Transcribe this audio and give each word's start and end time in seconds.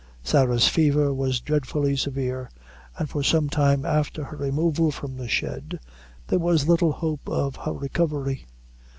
Sarah's 0.23 0.67
fever 0.67 1.13
was 1.13 1.41
dreadfully 1.41 1.95
severe, 1.95 2.49
and 2.97 3.07
for 3.07 3.21
some 3.21 3.49
time 3.49 3.85
after 3.85 4.23
her 4.23 4.35
removal 4.35 4.89
from 4.89 5.15
the 5.15 5.27
shed, 5.27 5.79
there 6.25 6.39
was 6.39 6.67
little 6.67 6.91
hope 6.93 7.29
of 7.29 7.55
her 7.57 7.73
recovery. 7.73 8.47